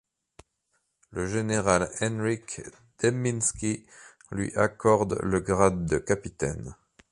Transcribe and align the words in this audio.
Le 1.11 1.27
général 1.27 1.87
Henryk 2.01 2.63
Dembiński 2.97 3.85
lui 4.31 4.51
accorde 4.55 5.19
le 5.21 5.41
grade 5.41 5.85
de 5.85 5.99
capitaine. 5.99 6.73